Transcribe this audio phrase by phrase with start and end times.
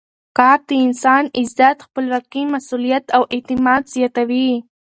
[0.37, 4.49] کار د انسان عزت، خپلواکي، مسؤلیت او اعتماد زیاتوي.